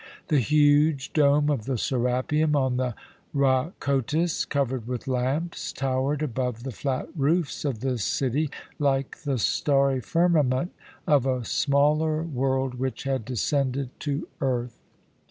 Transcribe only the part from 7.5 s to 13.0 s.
of the city like the starry firmament of a smaller world